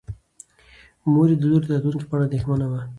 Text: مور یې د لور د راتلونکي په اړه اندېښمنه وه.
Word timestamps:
مور 1.11 1.27
یې 1.31 1.37
د 1.39 1.43
لور 1.49 1.61
د 1.65 1.69
راتلونکي 1.73 2.05
په 2.07 2.13
اړه 2.15 2.25
اندېښمنه 2.27 2.65
وه. 2.71 2.81